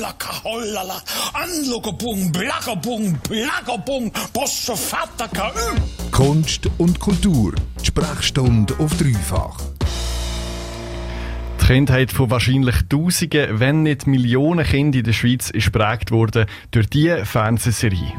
hollaka 0.00 0.44
hollala, 0.44 1.02
anlokopung, 1.34 2.32
blakopung, 2.32 3.18
blakopung, 3.28 4.10
posso 4.32 4.74
fattaka. 4.74 5.52
Kunst 6.10 6.68
und 6.78 6.98
Kultur. 6.98 7.52
Die 7.80 7.86
Sprechstunde 7.86 8.74
auf 8.78 8.96
dreifach. 8.96 9.58
Die 11.60 11.66
Kindheit 11.66 12.10
von 12.10 12.30
wahrscheinlich 12.30 12.76
Tausenden, 12.88 13.60
wenn 13.60 13.82
nicht 13.82 14.06
Millionen 14.06 14.64
Kindern 14.64 15.00
in 15.00 15.04
der 15.04 15.12
Schweiz 15.12 15.50
ist 15.50 15.72
geprägt 15.72 16.10
worden 16.10 16.46
durch 16.70 16.88
diese 16.88 17.24
Fernsehserie. 17.26 18.12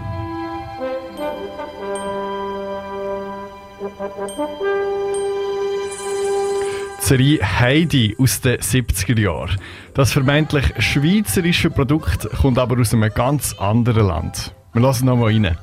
Serie 7.12 7.42
Heidi 7.44 8.16
aus 8.18 8.40
den 8.40 8.58
70er 8.58 9.20
Jahren. 9.20 9.60
Das 9.94 10.14
vermeintlich 10.14 10.64
schweizerische 10.80 11.70
Produkt 11.70 12.30
kommt 12.40 12.58
aber 12.58 12.80
aus 12.80 12.94
einem 12.94 13.14
ganz 13.14 13.52
anderen 13.60 14.08
Land. 14.08 14.56
Wir 14.72 14.82
lassen 14.82 15.08
noch 15.08 15.18
mal 15.18 15.26
rein. 15.26 15.58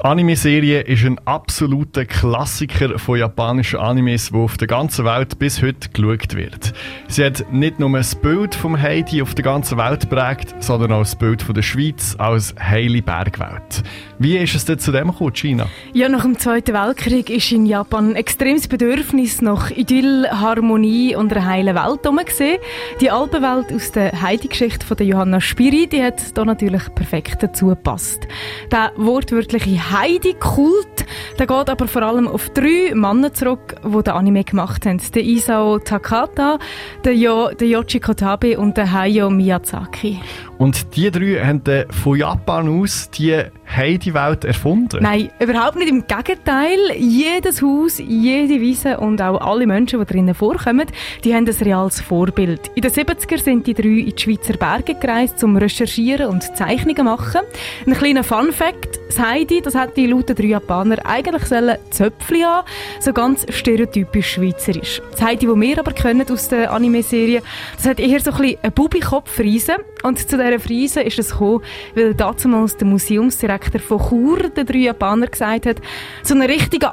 Die 0.00 0.06
Anime-Serie 0.06 0.80
ist 0.80 1.04
ein 1.04 1.18
absoluter 1.26 2.06
Klassiker 2.06 2.98
von 2.98 3.18
japanischen 3.18 3.80
Animes, 3.80 4.32
wo 4.32 4.44
auf 4.44 4.56
der 4.56 4.66
ganzen 4.66 5.04
Welt 5.04 5.38
bis 5.38 5.60
heute 5.60 5.90
geschaut 5.90 6.34
wird. 6.34 6.72
Sie 7.08 7.22
hat 7.22 7.52
nicht 7.52 7.78
nur 7.78 7.92
das 7.92 8.14
Bild 8.14 8.54
vom 8.54 8.80
Heidi 8.80 9.20
auf 9.20 9.34
der 9.34 9.44
ganzen 9.44 9.76
Welt 9.76 10.08
prägt, 10.08 10.54
sondern 10.62 10.92
auch 10.92 11.00
das 11.00 11.16
Bild 11.16 11.42
von 11.42 11.54
der 11.54 11.60
Schweiz 11.60 12.16
als 12.16 12.54
heile 12.58 13.02
Bergwelt. 13.02 13.82
Wie 14.18 14.38
ist 14.38 14.54
es 14.54 14.64
denn 14.64 14.78
zu 14.78 14.90
dem 14.90 15.08
gekommen, 15.08 15.34
China? 15.34 15.66
Ja, 15.92 16.08
nach 16.08 16.22
dem 16.22 16.38
Zweiten 16.38 16.72
Weltkrieg 16.72 17.28
ist 17.28 17.52
in 17.52 17.66
Japan 17.66 18.10
ein 18.10 18.16
extremes 18.16 18.68
Bedürfnis 18.68 19.42
nach 19.42 19.70
Idyll, 19.70 20.26
Harmonie 20.30 21.14
und 21.14 21.30
einer 21.30 21.44
heilen 21.44 21.74
Welt 21.74 22.26
gesehen. 22.26 22.58
Die 23.02 23.10
Alpenwelt 23.10 23.70
aus 23.70 23.92
der 23.92 24.22
Heidi-Geschichte 24.22 24.86
von 24.86 24.96
der 24.96 25.06
Johanna 25.06 25.42
Spiri, 25.42 25.86
die 25.86 26.02
hat 26.02 26.38
da 26.38 26.46
natürlich 26.46 26.94
perfekt 26.94 27.42
dazu 27.42 27.66
gepasst. 27.66 28.26
Der 28.72 28.92
wortwörtliche 28.96 29.89
Heidi-Kult, 29.92 31.06
der 31.38 31.46
geht 31.46 31.68
aber 31.68 31.88
vor 31.88 32.02
allem 32.02 32.28
auf 32.28 32.50
drei 32.50 32.92
Männer 32.94 33.32
zurück, 33.32 33.76
die 33.84 34.02
den 34.02 34.14
Anime 34.14 34.44
gemacht 34.44 34.86
haben. 34.86 35.00
Der 35.14 35.24
Isao 35.24 35.78
Takata, 35.78 36.58
der, 37.04 37.14
jo 37.14 37.50
der 37.50 37.68
Yoshi 37.68 38.00
Kotabe 38.00 38.58
und 38.58 38.76
der 38.76 38.92
Hayao 38.92 39.30
Miyazaki. 39.30 40.20
Und 40.58 40.96
die 40.96 41.10
drei 41.10 41.44
haben 41.44 41.62
von 41.90 42.18
Japan 42.18 42.80
aus 42.80 43.10
die 43.10 43.42
Heidi-Welt 43.76 44.44
erfunden. 44.44 45.02
Nein, 45.02 45.30
überhaupt 45.38 45.76
nicht. 45.76 45.88
Im 45.88 46.06
Gegenteil. 46.06 46.78
Jedes 46.96 47.62
Haus, 47.62 47.98
jede 47.98 48.60
Wiese 48.60 48.98
und 48.98 49.22
auch 49.22 49.40
alle 49.40 49.66
Menschen, 49.66 50.00
die 50.00 50.06
drinnen 50.06 50.34
vorkommen, 50.34 50.86
die 51.24 51.34
haben 51.34 51.46
ein 51.46 51.54
reales 51.54 52.00
Vorbild. 52.00 52.70
In 52.74 52.82
den 52.82 52.90
70er 52.90 53.38
sind 53.38 53.66
die 53.66 53.74
drei 53.74 53.88
in 53.88 54.14
die 54.14 54.22
Schweizer 54.22 54.54
Berge 54.54 54.94
gereist, 54.94 55.38
zum 55.38 55.56
Recherchieren 55.56 56.26
und 56.26 56.56
Zeichnungen 56.56 57.04
machen. 57.04 57.40
Ein 57.86 57.94
kleiner 57.94 58.24
Fun-Fact. 58.24 58.98
Das 59.08 59.18
Heidi, 59.18 59.60
das 59.60 59.74
hat 59.74 59.96
die 59.96 60.06
lauten 60.06 60.36
drei 60.36 60.46
Japaner 60.46 60.98
eigentlich 61.04 61.44
sollen 61.44 61.76
Zöpfli 61.90 62.42
haben. 62.42 62.66
So 63.00 63.12
ganz 63.12 63.46
stereotypisch 63.48 64.34
schweizerisch. 64.34 65.02
Das 65.10 65.22
Heidi, 65.22 65.46
das 65.46 65.56
wir 65.56 65.78
aber 65.78 65.92
kennen 65.92 66.26
aus 66.30 66.48
der 66.48 66.72
Anime-Serie, 66.72 67.42
das 67.76 67.86
hat 67.86 67.98
eher 67.98 68.20
so 68.20 68.30
ein 68.30 68.38
bisschen 68.38 68.58
einen 68.62 68.72
Bubikopf-Friese. 68.72 69.76
Und 70.02 70.18
zu 70.18 70.36
dieser 70.36 70.60
Friese 70.60 71.02
ist 71.02 71.18
es 71.18 71.30
gekommen, 71.30 71.62
weil 71.94 72.14
damals 72.14 72.76
der 72.76 72.86
Museumsdirektor 72.86 73.59
von 73.80 73.98
Chur 74.08 74.48
den 74.50 74.66
drei 74.66 74.78
Japaner 74.78 75.26
gesagt 75.26 75.66
hat, 75.66 75.80
so 76.22 76.34
ein 76.34 76.42
richtiger 76.42 76.92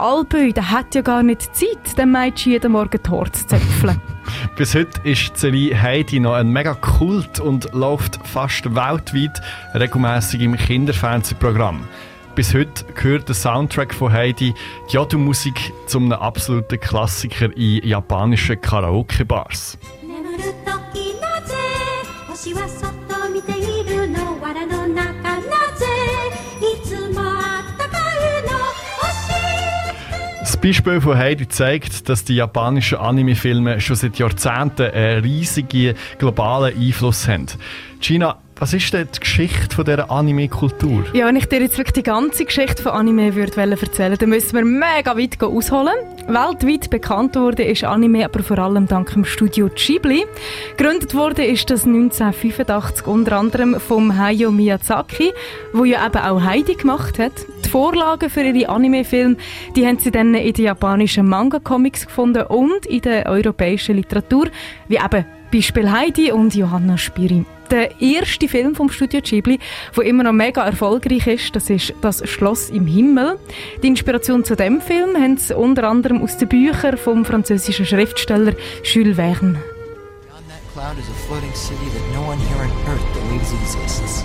der 0.53 0.71
hat 0.71 0.95
ja 0.95 1.01
gar 1.01 1.23
nicht 1.23 1.55
Zeit, 1.55 1.97
dem 1.97 2.11
Mädchen 2.11 2.53
jeden 2.53 2.71
Morgen 2.71 2.99
Haare 3.09 3.31
zu 3.31 3.47
zöpfeln. 3.47 4.01
Bis 4.57 4.75
heute 4.75 4.99
ist 5.03 5.37
Serie 5.37 5.79
Heidi 5.79 6.19
noch 6.19 6.33
ein 6.33 6.49
mega 6.49 6.73
Kult 6.73 7.39
und 7.39 7.73
läuft 7.73 8.19
fast 8.27 8.65
weltweit 8.75 9.41
regelmäßig 9.73 10.41
im 10.41 10.57
Kinderfernsehprogramm. 10.57 11.87
Bis 12.35 12.53
heute 12.53 12.85
gehört 12.93 13.27
der 13.27 13.35
Soundtrack 13.35 13.93
von 13.93 14.11
Heidi, 14.11 14.53
die 14.91 14.93
Yadu-Musik, 14.93 15.73
zu 15.87 15.97
einem 15.97 16.11
absoluten 16.11 16.79
Klassiker 16.79 17.55
in 17.57 17.87
japanischen 17.87 18.61
Karaoke-Bars. 18.61 19.77
Das 30.57 30.63
Beispiel 30.63 31.01
von 31.01 31.15
Heidi 31.15 31.47
zeigt, 31.47 32.09
dass 32.09 32.23
die 32.23 32.33
japanischen 32.33 32.97
Anime-Filme 32.97 33.79
schon 33.79 33.95
seit 33.95 34.17
Jahrzehnten 34.17 34.89
einen 34.89 35.21
riesigen 35.21 35.93
globalen 36.17 36.75
Einfluss 36.75 37.27
haben. 37.27 37.45
China, 38.01 38.39
was 38.59 38.73
ist 38.73 38.91
denn 38.91 39.07
die 39.13 39.19
Geschichte 39.19 39.75
von 39.75 39.85
dieser 39.85 40.09
Anime-Kultur? 40.09 41.05
Ja, 41.13 41.27
wenn 41.27 41.35
ich 41.35 41.45
dir 41.45 41.61
jetzt 41.61 41.77
wirklich 41.77 41.93
die 41.93 42.03
ganze 42.03 42.43
Geschichte 42.43 42.81
von 42.81 42.93
Anime 42.93 43.35
würde 43.35 43.55
erzählen 43.55 44.17
dann 44.17 44.29
müssen 44.29 44.55
wir 44.55 44.65
mega 44.65 45.15
weit 45.15 45.39
ausholen. 45.43 45.93
Weltweit 46.27 46.89
bekannt 46.89 47.35
wurde 47.35 47.63
ist 47.63 47.83
Anime 47.83 48.25
aber 48.25 48.41
vor 48.41 48.57
allem 48.57 48.87
dank 48.87 49.13
dem 49.13 49.25
Studio 49.25 49.69
Ghibli. 49.69 50.25
Gegründet 50.75 51.13
wurde 51.13 51.45
ist 51.45 51.69
das 51.69 51.85
1985 51.85 53.05
unter 53.05 53.37
anderem 53.37 53.79
vom 53.79 54.17
Hayao 54.17 54.51
Miyazaki, 54.51 55.33
wo 55.71 55.85
ja 55.85 56.03
eben 56.07 56.17
auch 56.17 56.41
Heidi 56.41 56.73
gemacht 56.73 57.19
hat. 57.19 57.33
Die 57.67 57.71
Vorlagen 57.71 58.29
für 58.29 58.43
ihre 58.43 58.69
Anime-Filme, 58.69 59.35
die 59.75 59.85
haben 59.85 59.99
sie 59.99 60.09
dann 60.09 60.33
in 60.33 60.53
den 60.53 60.63
japanischen 60.63 61.27
Manga-Comics 61.27 62.05
gefunden 62.05 62.43
und 62.43 62.85
in 62.85 63.01
der 63.01 63.25
europäischen 63.25 63.97
Literatur, 63.97 64.47
wie 64.87 64.95
eben 64.95 65.25
Beispiel 65.51 65.91
Heidi 65.91 66.31
und 66.31 66.55
Johanna 66.55 66.97
Spiri. 66.97 67.43
Der 67.69 67.99
erste 67.99 68.47
Film 68.47 68.73
vom 68.73 68.89
Studio 68.89 69.19
Ghibli, 69.21 69.59
der 69.97 70.03
immer 70.05 70.23
noch 70.23 70.31
mega 70.31 70.65
erfolgreich 70.65 71.27
ist, 71.27 71.57
das 71.57 71.69
ist 71.69 71.93
«Das 71.99 72.25
Schloss 72.29 72.69
im 72.69 72.87
Himmel». 72.87 73.37
Die 73.83 73.87
Inspiration 73.87 74.45
zu 74.45 74.55
dem 74.55 74.79
Film 74.79 75.21
haben 75.21 75.35
sie 75.35 75.53
unter 75.53 75.89
anderem 75.89 76.21
aus 76.21 76.37
den 76.37 76.47
Büchern 76.47 76.95
vom 76.95 77.25
französischen 77.25 77.85
Schriftsteller 77.85 78.53
Jules 78.85 79.17
Verne. 79.17 79.59
Beyond 79.59 80.47
that 80.47 80.63
cloud 80.73 80.97
is 80.97 81.09
a 81.09 81.27
floating 81.27 81.53
city 81.53 81.89
that 81.91 82.15
no 82.15 82.25
one 82.29 82.39
here 82.47 82.63
on 82.63 82.71
Earth 82.87 83.03
believes 83.13 83.51
exists. 83.61 84.23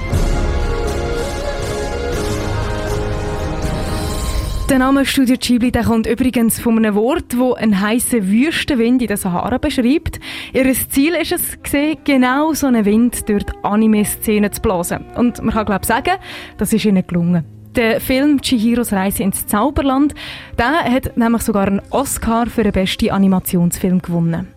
Der 4.72 4.78
Name 4.78 5.04
Studio 5.04 5.36
Ghibli 5.38 5.70
der 5.70 5.84
kommt 5.84 6.06
übrigens 6.06 6.58
von 6.58 6.78
einem 6.78 6.94
Wort, 6.94 7.36
wo 7.36 7.52
einen 7.52 7.78
heißen 7.78 8.26
Wüstenwind 8.26 9.02
in 9.02 9.08
der 9.08 9.18
Sahara 9.18 9.58
beschreibt. 9.58 10.18
Ihr 10.54 10.72
Ziel 10.72 11.12
ist 11.14 11.32
es, 11.32 11.62
gesehen, 11.62 11.98
genau 12.04 12.54
so 12.54 12.68
einen 12.68 12.86
Wind 12.86 13.28
durch 13.28 13.44
die 13.44 13.52
Anime-Szene 13.62 14.50
zu 14.50 14.62
blasen. 14.62 15.04
Und 15.14 15.42
man 15.42 15.52
kann 15.52 15.66
glaube 15.66 15.84
sagen, 15.84 16.14
das 16.56 16.72
ist 16.72 16.86
ihnen 16.86 17.06
gelungen. 17.06 17.44
Der 17.76 18.00
Film 18.00 18.40
Chihiros 18.40 18.94
Reise 18.94 19.24
ins 19.24 19.46
Zauberland, 19.46 20.14
der 20.56 20.90
hat 20.90 21.18
nämlich 21.18 21.42
sogar 21.42 21.66
einen 21.66 21.82
Oscar 21.90 22.46
für 22.46 22.62
den 22.62 22.72
besten 22.72 23.10
Animationsfilm 23.10 24.00
gewonnen. 24.00 24.48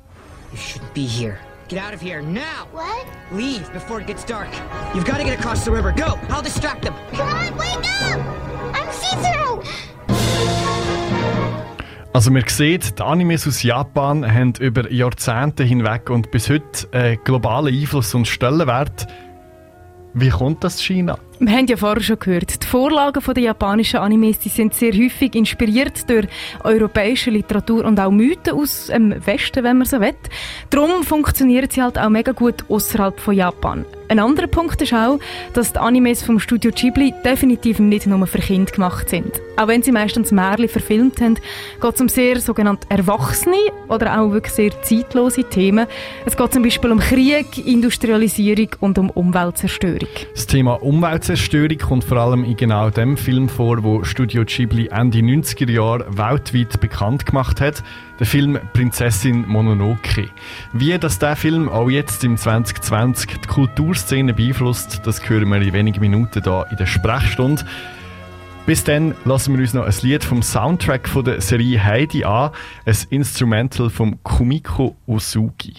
You 0.53 0.57
shouldn't 0.57 0.93
be 0.93 1.01
here. 1.01 1.37
Get 1.67 1.79
out 1.79 1.93
of 1.93 1.99
here 1.99 2.21
now! 2.21 2.67
What? 2.71 3.05
Leave 3.33 3.69
before 3.73 3.99
it 3.99 4.07
gets 4.07 4.23
dark. 4.23 4.47
You've 4.93 5.03
got 5.03 5.17
to 5.17 5.25
get 5.25 5.39
across 5.39 5.65
the 5.65 5.71
river. 5.71 5.91
Go! 5.91 6.17
I'll 6.29 6.43
distract 6.43 6.83
them. 6.83 6.93
God, 7.17 7.49
wake 7.49 7.54
Also 12.15 12.31
man 12.31 12.45
sieht, 12.47 12.97
die 12.97 13.03
Animes 13.03 13.45
aus 13.45 13.61
Japan 13.61 14.25
haben 14.25 14.53
über 14.61 14.89
Jahrzehnte 14.89 15.65
hinweg 15.65 16.09
und 16.09 16.31
bis 16.31 16.49
heute 16.49 16.87
einen 16.93 17.21
globalen 17.25 17.75
Einfluss 17.75 18.15
und 18.15 18.25
Stellenwert. 18.25 19.05
Wie 20.13 20.29
kommt 20.29 20.63
das 20.63 20.81
China? 20.81 21.19
Wir 21.40 21.51
haben 21.51 21.68
ja 21.68 21.75
vorher 21.75 22.01
schon 22.01 22.18
gehört, 22.18 22.63
die 22.63 22.66
Vorlagen 22.66 23.22
der 23.22 23.44
japanischen 23.44 23.97
Animes 23.97 24.40
die 24.40 24.50
sind 24.50 24.73
sehr 24.73 24.94
häufig 24.94 25.35
inspiriert 25.35 26.09
durch 26.09 26.28
europäische 26.63 27.29
Literatur 27.29 27.84
und 27.84 28.00
auch 28.00 28.09
Mythen 28.09 28.54
aus 28.54 28.88
dem 28.88 29.13
Westen, 29.25 29.65
wenn 29.65 29.80
man 29.80 29.86
so 29.86 30.00
will. 30.00 30.15
Darum 30.69 31.04
funktionieren 31.04 31.69
sie 31.69 31.81
halt 31.81 32.00
auch 32.00 32.09
mega 32.09 32.31
gut 32.31 32.63
außerhalb 32.69 33.19
von 33.19 33.33
Japan. 33.33 33.86
Ein 34.07 34.19
anderer 34.19 34.48
Punkt 34.48 34.80
ist 34.81 34.94
auch, 34.94 35.19
dass 35.54 35.74
die 35.74 35.80
Animes 35.80 36.21
vom 36.21 36.39
Studio 36.39 36.71
Ghibli 36.71 37.13
definitiv 37.24 37.80
nicht 37.80 38.06
nur 38.06 38.27
für 38.27 38.38
Kinder 38.38 38.71
gemacht 38.71 39.09
sind. 39.09 39.31
Auch 39.57 39.68
wenn 39.68 39.81
sie 39.81 39.92
meistens 39.92 40.31
Märchen 40.31 40.69
verfilmt 40.69 41.19
haben, 41.21 41.36
geht 41.81 41.95
es 41.95 42.01
um 42.01 42.07
sehr 42.07 42.39
sogenannte 42.39 42.86
Erwachsene 42.89 43.57
oder 43.88 44.19
auch 44.19 44.31
wirklich 44.31 44.54
sehr 44.54 44.81
zeitlose 44.83 45.45
Themen. 45.45 45.88
Es 46.25 46.38
geht 46.38 46.54
zum 46.54 46.62
Beispiel 46.62 46.92
um 46.92 47.00
Krieg, 47.00 47.65
Industrialisierung 47.65 48.69
und 48.80 49.00
um 49.00 49.09
Umweltzerstörung. 49.09 50.09
Das 50.33 50.45
Thema 50.45 50.83
Umweltzerstörung 51.25 51.80
kommt 51.80 52.04
vor 52.04 52.18
allem 52.18 52.44
in 52.44 52.56
genau 52.56 52.92
dem 52.92 53.18
Film 53.18 53.50
vor, 53.50 53.83
wo 53.83 54.04
Studio 54.04 54.44
Ghibli 54.45 54.89
Ende 54.92 55.18
90er 55.18 55.72
Jahre 55.72 56.06
weltweit 56.16 56.80
bekannt 56.80 57.25
gemacht 57.25 57.60
hat. 57.62 57.81
Der 58.19 58.27
Film 58.27 58.60
Prinzessin 58.74 59.44
Mononoke. 59.48 60.30
Wie 60.72 60.95
das 61.00 61.18
der 61.18 61.36
Film 61.36 61.68
auch 61.68 61.89
jetzt 61.89 62.24
im 62.24 62.38
2020 62.38 63.39
die 63.39 63.48
Kulturszene 63.48 64.36
beeinflusst, 64.36 65.01
das 65.04 65.27
hören 65.27 65.50
wir 65.50 65.60
in 65.60 65.74
wenigen 65.74 66.00
Minuten 66.00 66.44
hier 66.44 66.68
in 66.69 66.77
der 66.77 66.86
Sprechstunde. 66.86 67.66
Bis 68.68 68.83
dann 68.83 69.16
lassen 69.25 69.56
wir 69.56 69.62
uns 69.62 69.74
noch 69.74 69.86
ein 69.86 69.95
Lied 70.04 70.24
vom 70.24 70.44
Soundtrack 70.44 71.10
von 71.10 71.25
der 71.25 71.42
Serie 71.42 71.83
Heidi 71.83 72.24
an, 72.24 72.51
ein 72.86 72.98
Instrumental 73.10 73.89
vom 73.89 74.21
Kumiko 74.21 74.95
Osugi. 75.07 75.74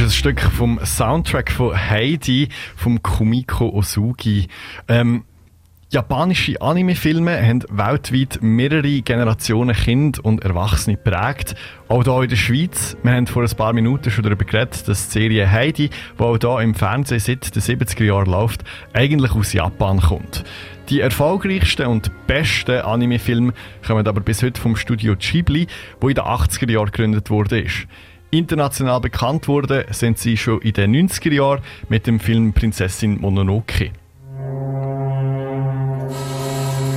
Ist 0.00 0.06
ein 0.06 0.10
Stück 0.12 0.40
vom 0.40 0.80
Soundtrack 0.82 1.50
von 1.50 1.76
Heidi 1.76 2.48
vom 2.74 3.02
Kumiko 3.02 3.68
Osugi. 3.68 4.48
Ähm, 4.88 5.24
Japanische 5.90 6.62
Anime-Filme 6.62 7.36
haben 7.44 7.64
weltweit 7.68 8.38
mehrere 8.40 9.02
Generationen 9.02 9.76
Kinder 9.76 10.24
und 10.24 10.42
Erwachsene 10.42 10.96
geprägt. 10.96 11.54
Auch 11.88 12.04
hier 12.04 12.22
in 12.22 12.28
der 12.30 12.36
Schweiz. 12.36 12.96
Wir 13.02 13.12
haben 13.12 13.26
vor 13.26 13.42
ein 13.42 13.56
paar 13.56 13.72
Minuten 13.74 14.10
schon 14.10 14.24
darüber 14.24 14.44
geredet, 14.44 14.88
dass 14.88 15.08
die 15.08 15.18
Serie 15.18 15.50
Heidi, 15.50 15.90
die 16.18 16.22
auch 16.22 16.38
hier 16.38 16.60
im 16.60 16.74
Fernsehen 16.74 17.20
seit 17.20 17.54
den 17.54 17.60
70er 17.60 18.04
Jahren 18.04 18.30
läuft, 18.30 18.64
eigentlich 18.94 19.32
aus 19.32 19.52
Japan 19.52 20.00
kommt. 20.00 20.44
Die 20.88 21.00
erfolgreichsten 21.00 21.86
und 21.86 22.10
besten 22.26 22.80
Anime-Filme 22.80 23.52
kommen 23.86 24.06
aber 24.06 24.20
bis 24.20 24.42
heute 24.42 24.60
vom 24.60 24.76
Studio 24.76 25.14
Ghibli, 25.16 25.66
wo 26.00 26.08
in 26.08 26.14
den 26.14 26.24
80er 26.24 26.70
Jahren 26.70 26.86
gegründet 26.86 27.28
wurde. 27.28 27.66
International 28.32 29.00
bekannt 29.00 29.48
wurde 29.48 29.86
sind 29.90 30.18
sie 30.18 30.36
schon 30.36 30.60
in 30.62 30.72
den 30.72 30.94
90er 30.94 31.32
Jahren 31.32 31.62
mit 31.88 32.06
dem 32.06 32.20
Film 32.20 32.52
Prinzessin 32.52 33.20
Mononoke. 33.20 33.90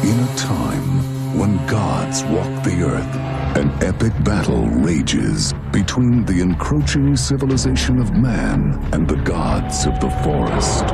In 0.04 0.20
a 0.20 0.28
time 0.36 1.02
when 1.36 1.58
gods 1.66 2.24
walk 2.26 2.64
the 2.64 2.84
earth, 2.84 3.16
an 3.58 3.72
epic 3.82 4.14
battle 4.24 4.68
rages 4.84 5.56
between 5.72 6.24
the 6.28 6.40
encroaching 6.40 7.16
civilization 7.16 8.00
of 8.00 8.12
man 8.12 8.78
and 8.92 9.10
the 9.10 9.18
gods 9.24 9.88
of 9.88 9.96
the 10.02 10.10
forest. 10.22 10.86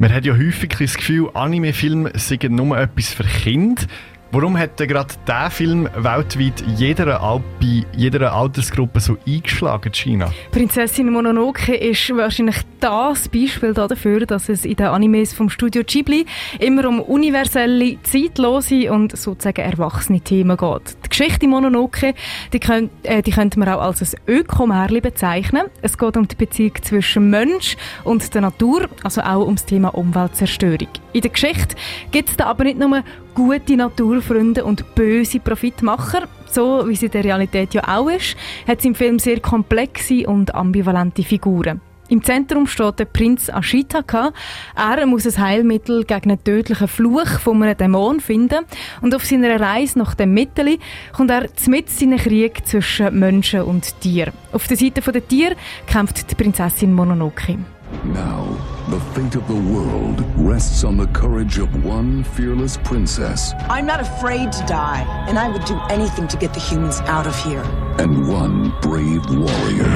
Man 0.00 0.12
hat 0.12 0.24
ja 0.24 0.34
häufig 0.34 0.70
das 0.78 0.94
Gefühl, 0.94 1.30
Anime-Filme 1.34 2.10
seien 2.14 2.56
nur 2.56 2.76
etwas 2.76 3.12
für 3.12 3.24
Kinder. 3.24 3.82
Warum 4.30 4.58
hat 4.58 4.76
gerade 4.76 5.14
dieser 5.26 5.50
Film 5.50 5.88
weltweit 5.96 6.62
jeder, 6.76 7.18
bei 7.58 7.86
jeder 7.96 8.30
Altersgruppe 8.34 9.00
so 9.00 9.16
eingeschlagen, 9.26 9.90
China? 9.90 10.30
Prinzessin 10.50 11.10
Mononoke 11.10 11.74
ist 11.74 12.14
wahrscheinlich 12.14 12.56
das 12.78 13.26
Beispiel 13.30 13.72
dafür, 13.72 14.26
dass 14.26 14.50
es 14.50 14.66
in 14.66 14.76
den 14.76 14.88
Animes 14.88 15.32
vom 15.32 15.48
Studio 15.48 15.82
Ghibli 15.82 16.26
immer 16.58 16.86
um 16.86 17.00
universelle, 17.00 17.96
zeitlose 18.02 18.92
und 18.92 19.16
sozusagen 19.16 19.62
erwachsene 19.62 20.20
Themen 20.20 20.58
geht. 20.58 20.98
Die 21.06 21.08
Geschichte 21.08 21.48
Mononoke, 21.48 22.12
die, 22.52 22.60
könnt, 22.60 22.90
äh, 23.04 23.22
die 23.22 23.30
könnte 23.30 23.58
man 23.58 23.70
auch 23.70 23.80
als 23.80 24.14
ein 24.14 24.20
Ökomärchen 24.26 25.00
bezeichnen. 25.00 25.68
Es 25.80 25.96
geht 25.96 26.18
um 26.18 26.28
die 26.28 26.36
Beziehung 26.36 26.74
zwischen 26.82 27.30
Mensch 27.30 27.78
und 28.04 28.34
der 28.34 28.42
Natur, 28.42 28.90
also 29.02 29.22
auch 29.22 29.46
um 29.46 29.56
das 29.56 29.64
Thema 29.64 29.88
Umweltzerstörung. 29.94 30.88
In 31.14 31.22
der 31.22 31.30
Geschichte 31.30 31.76
gibt 32.10 32.28
es 32.28 32.36
da 32.36 32.44
aber 32.44 32.64
nicht 32.64 32.78
nur 32.78 33.02
gute 33.34 33.76
Naturfreunde 34.18 34.64
und 34.64 34.94
böse 34.96 35.38
Profitmacher, 35.38 36.26
so 36.50 36.88
wie 36.88 36.94
es 36.94 37.02
in 37.02 37.10
der 37.12 37.22
Realität 37.22 37.72
ja 37.74 37.82
auch 37.86 38.08
ist, 38.08 38.36
hat 38.66 38.80
es 38.80 38.84
im 38.84 38.96
Film 38.96 39.20
sehr 39.20 39.38
komplexe 39.38 40.26
und 40.26 40.54
ambivalente 40.54 41.22
Figuren. 41.22 41.80
Im 42.08 42.24
Zentrum 42.24 42.66
steht 42.66 42.98
der 42.98 43.04
Prinz 43.04 43.48
Ashitaka. 43.48 44.32
Er 44.74 45.06
muss 45.06 45.26
ein 45.26 45.44
Heilmittel 45.44 46.04
gegen 46.04 46.30
einen 46.30 46.42
tödlichen 46.42 46.88
Fluch 46.88 47.38
von 47.38 47.62
einem 47.62 47.76
Dämon 47.76 48.18
finden. 48.18 48.64
Und 49.02 49.14
auf 49.14 49.24
seiner 49.24 49.60
Reise 49.60 49.98
nach 49.98 50.14
dem 50.14 50.34
Mittel 50.34 50.78
kommt 51.12 51.30
er 51.30 51.48
mit 51.68 52.02
in 52.02 52.12
einen 52.12 52.18
Krieg 52.18 52.66
zwischen 52.66 53.16
Menschen 53.18 53.62
und 53.62 54.00
Tieren. 54.00 54.32
Auf 54.52 54.66
der 54.66 54.78
Seite 54.78 55.00
der 55.12 55.28
Tiere 55.28 55.54
kämpft 55.86 56.28
die 56.30 56.34
Prinzessin 56.34 56.92
Mononoke. 56.92 57.58
Now, 58.04 58.56
the 58.90 59.00
fate 59.12 59.34
of 59.34 59.46
the 59.48 59.54
world 59.54 60.24
rests 60.34 60.82
on 60.82 60.96
the 60.96 61.06
courage 61.08 61.58
of 61.58 61.84
one 61.84 62.24
fearless 62.24 62.78
princess 62.78 63.52
I'm 63.68 63.84
not 63.84 64.00
afraid 64.00 64.50
to 64.52 64.64
die, 64.64 65.04
and 65.28 65.38
I 65.38 65.48
would 65.50 65.64
do 65.66 65.78
anything 65.90 66.26
to 66.28 66.36
get 66.38 66.54
the 66.54 66.60
humans 66.60 67.00
out 67.00 67.26
of 67.26 67.36
here. 67.44 67.62
and 67.98 68.26
one 68.28 68.70
brave 68.80 69.24
warrior. 69.28 69.94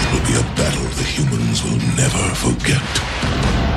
It 0.00 0.06
will 0.12 0.26
be 0.26 0.34
a 0.38 0.46
battle 0.56 0.88
the 0.96 1.04
humans 1.04 1.62
will 1.62 1.78
never 1.96 2.34
forget. 2.36 3.71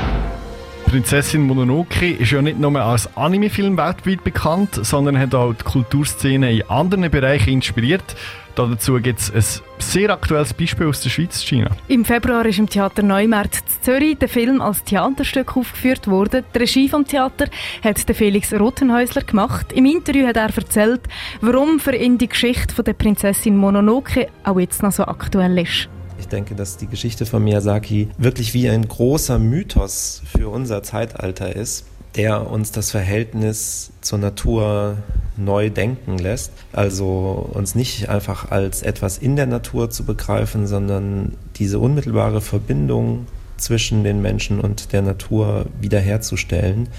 Prinzessin 0.95 1.41
Mononoke 1.41 2.09
ist 2.09 2.31
ja 2.31 2.41
nicht 2.41 2.57
nur 2.57 2.79
als 2.79 3.17
Anime-Film 3.17 3.75
weltweit 3.75 4.23
bekannt, 4.23 4.79
sondern 4.81 5.19
hat 5.19 5.35
auch 5.35 5.53
die 5.53 5.61
Kulturszene 5.61 6.53
in 6.53 6.69
anderen 6.69 7.11
Bereichen 7.11 7.49
inspiriert. 7.49 8.15
Dazu 8.55 8.93
gibt 9.01 9.19
es 9.19 9.29
ein 9.29 9.61
sehr 9.77 10.09
aktuelles 10.11 10.53
Beispiel 10.53 10.87
aus 10.87 11.01
der 11.01 11.09
Schweiz, 11.09 11.41
China. 11.41 11.71
Im 11.89 12.05
Februar 12.05 12.45
ist 12.45 12.59
im 12.59 12.69
Theater 12.69 13.03
Neumarkt 13.03 13.55
in 13.55 13.83
Zürich 13.83 14.17
der 14.19 14.29
Film 14.29 14.61
als 14.61 14.85
Theaterstück 14.85 15.57
aufgeführt 15.57 16.07
worden. 16.07 16.45
Die 16.53 16.59
Regie 16.59 16.87
vom 16.87 17.05
Theater 17.05 17.47
hat 17.83 17.99
Felix 17.99 18.53
Rothenhäusler 18.53 19.23
gemacht. 19.23 19.73
Im 19.73 19.85
Interview 19.85 20.25
hat 20.25 20.37
er 20.37 20.55
erzählt, 20.55 21.01
warum 21.41 21.81
für 21.81 21.93
ihn 21.93 22.17
die 22.17 22.29
Geschichte 22.29 22.73
von 22.73 22.85
der 22.85 22.93
Prinzessin 22.93 23.57
Mononoke 23.57 24.29
auch 24.45 24.59
jetzt 24.61 24.81
noch 24.81 24.93
so 24.93 25.03
aktuell 25.03 25.57
ist. 25.59 25.89
Ich 26.17 26.27
denke, 26.27 26.55
dass 26.55 26.77
die 26.77 26.87
Geschichte 26.87 27.25
von 27.25 27.43
Miyazaki 27.43 28.09
wirklich 28.17 28.53
wie 28.53 28.69
ein 28.69 28.87
großer 28.87 29.37
Mythos 29.39 30.21
für 30.25 30.49
unser 30.49 30.81
Zeitalter 30.83 31.55
ist, 31.55 31.85
der 32.15 32.49
uns 32.49 32.71
das 32.71 32.91
Verhältnis 32.91 33.91
zur 34.01 34.19
Natur 34.19 34.97
neu 35.37 35.69
denken 35.69 36.17
lässt. 36.17 36.51
Also 36.71 37.49
uns 37.53 37.75
nicht 37.75 38.09
einfach 38.09 38.51
als 38.51 38.81
etwas 38.81 39.17
in 39.17 39.35
der 39.35 39.47
Natur 39.47 39.89
zu 39.89 40.05
begreifen, 40.05 40.67
sondern 40.67 41.33
diese 41.57 41.79
unmittelbare 41.79 42.41
Verbindung 42.41 43.27
zwischen 43.57 44.03
den 44.03 44.21
Menschen 44.21 44.59
und 44.59 44.93
der 44.93 45.01
Natur 45.01 45.65
wiederherzustellen 45.81 46.89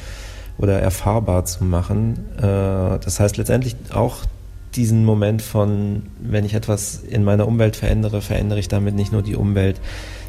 oder 0.59 0.81
erfahrbar 0.81 1.45
zu 1.45 1.65
machen. 1.65 2.19
Äh, 2.39 2.99
Das 2.99 3.21
heißt 3.21 3.37
letztendlich 3.37 3.77
auch 3.93 4.19
diesen 4.77 5.05
Moment 5.05 5.43
von, 5.43 6.03
wenn 6.21 6.45
ich 6.45 6.55
etwas 6.55 7.03
in 7.03 7.25
meiner 7.25 7.49
Umwelt 7.49 7.77
verändere, 7.77 8.21
verändere 8.21 8.61
ich 8.61 8.69
damit 8.69 8.95
nicht 8.95 9.13
nur 9.13 9.23
die 9.23 9.37
Umwelt, 9.37 9.81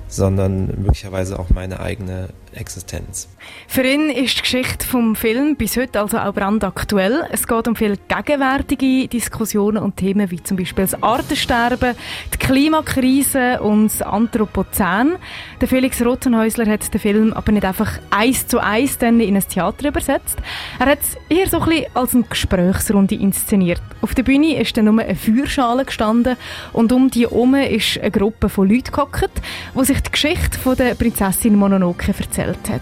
sondern 0.08 0.68
möglicherweise 0.82 1.40
auch 1.40 1.50
meine 1.50 1.80
eigene 1.80 2.30
Existenz. 2.54 3.30
Für 3.68 3.84
ihn 3.84 4.10
ist 4.10 4.38
die 4.38 4.42
Geschichte 4.42 4.86
vom 4.86 5.16
Film 5.16 5.56
bis 5.56 5.78
heute 5.78 6.00
also 6.00 6.18
auch 6.18 6.34
brandaktuell. 6.34 7.26
Es 7.32 7.48
geht 7.48 7.68
um 7.68 7.76
viele 7.76 7.98
gegenwärtige 8.08 9.08
Diskussionen 9.08 9.78
und 9.78 9.98
Themen 9.98 10.32
wie 10.32 10.42
zum 10.42 10.58
Beispiel 10.58 10.86
das 10.86 11.02
Artensterben, 11.02 11.96
die 12.34 12.38
Klimakrise 12.38 13.62
und 13.62 13.86
das 13.86 14.02
Anthropozän. 14.02 15.16
Der 15.62 15.68
Felix 15.68 16.04
Rothenhäusler 16.04 16.66
hat 16.66 16.94
den 16.94 17.00
Film 17.00 17.34
aber 17.34 17.52
nicht 17.52 17.66
einfach 17.66 18.00
eins 18.10 18.48
zu 18.48 18.60
eins 18.60 18.98
in 19.02 19.22
ein 19.22 19.48
Theater 19.48 19.90
übersetzt. 19.90 20.38
Er 20.80 20.88
hat 20.88 21.00
es 21.02 21.18
eher 21.30 21.48
so 21.48 21.60
ein 21.60 21.70
bisschen 21.70 21.96
als 21.96 22.16
eine 22.16 22.24
Gesprächsrunde 22.24 23.16
inszeniert. 23.16 23.82
Auf 24.02 24.16
der 24.16 24.24
Bühne 24.24 24.60
ist 24.60 24.78
dann 24.78 24.86
nur 24.86 25.02
eine 25.02 25.16
Feuerschale 25.16 25.86
gestanden 25.86 26.38
und 26.74 26.92
um 26.92 27.10
die 27.10 27.22
herum 27.22 27.56
ist 27.56 28.00
eine 28.00 28.12
Gruppe 28.12 28.50
von 28.50 28.70
Leuten 28.70 28.92
gehockt, 28.92 29.30
die 29.78 29.86
sich 29.86 29.97
die 30.02 30.12
Geschichte 30.12 30.58
von 30.58 30.76
der 30.76 30.96
Prinzessin 30.96 31.56
Mononoke 31.56 32.14
erzählt 32.18 32.70
hat. 32.70 32.82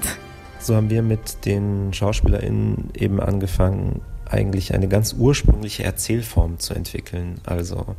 So 0.60 0.76
haben 0.76 0.90
wir 0.90 1.02
mit 1.02 1.46
den 1.46 1.94
SchauspielerInnen 1.94 2.90
eben 2.96 3.20
angefangen, 3.20 4.02
eigentlich 4.30 4.74
eine 4.74 4.88
ganz 4.88 5.14
ursprüngliche 5.14 5.84
Erzählform 5.84 6.60
zu 6.60 6.74
entwickeln. 6.74 7.40
Also 7.46 7.96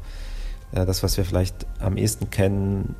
äh, 0.72 0.84
das, 0.84 1.02
was 1.02 1.16
wir 1.16 1.24
vielleicht 1.24 1.66
am 1.78 1.96
ehesten 1.96 2.30
kennen, 2.30 2.96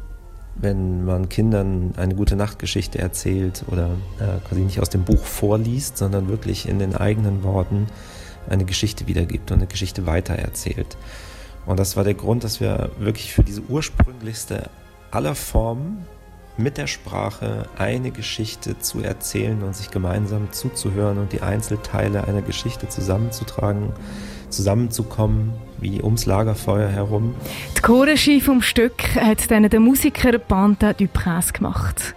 wenn 0.55 1.05
man 1.05 1.29
Kindern 1.29 1.95
eine 1.97 2.15
gute 2.15 2.37
Nachtgeschichte 2.37 2.99
erzählt 2.99 3.65
oder 3.69 3.91
äh, 4.19 4.39
quasi 4.49 4.63
nicht 4.63 4.81
aus 4.81 4.89
dem 4.89 5.05
Buch 5.05 5.25
vorliest, 5.25 5.99
sondern 5.99 6.29
wirklich 6.29 6.69
in 6.69 6.79
den 6.79 6.97
eigenen 6.97 7.43
Worten 7.43 7.89
eine 8.49 8.65
Geschichte 8.65 9.07
wiedergibt 9.07 9.51
und 9.51 9.59
eine 9.59 9.67
Geschichte 9.67 10.07
weitererzählt. 10.07 10.97
Und 11.67 11.81
das 11.81 11.97
war 11.97 12.05
der 12.05 12.15
Grund, 12.15 12.45
dass 12.45 12.61
wir 12.61 12.91
wirklich 12.99 13.35
für 13.35 13.43
diese 13.43 13.63
ursprünglichste 13.63 14.71
aller 15.17 15.35
Formen 15.35 16.05
mit 16.59 16.77
der 16.77 16.87
Sprache 16.87 17.71
eine 17.79 18.11
Geschichte 18.11 18.79
zu 18.79 19.01
erzählen 19.01 19.63
und 19.63 19.75
sich 19.75 19.91
gemeinsam 19.91 20.53
zuzuhören 20.53 21.17
und 21.17 21.33
die 21.33 21.41
Einzelteile 21.41 22.29
einer 22.29 22.43
Geschichte 22.43 22.91
zusammenzutragen, 22.91 23.95
zusammenzukommen, 24.51 25.55
wie 25.79 26.03
ums 26.03 26.27
Lagerfeuer 26.27 26.91
herum. 26.91 27.35
Die 27.79 27.81
Chorregie 27.81 28.43
vom 28.43 28.61
Stück 28.61 29.17
hat 29.17 29.51
dann 29.51 29.67
der 29.69 29.81
Musiker 29.81 30.39
Banda 30.39 30.93
Duprez 30.93 31.55
gemacht. 31.55 32.15